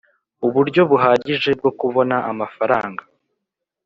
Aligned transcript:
uburyo 0.47 0.81
buhagije 0.89 1.49
bwo 1.59 1.71
kubona 1.79 2.15
amafaranga 2.31 3.03